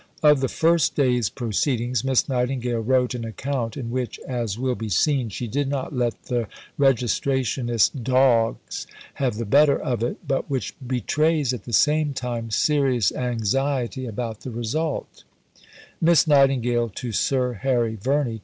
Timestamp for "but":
10.27-10.49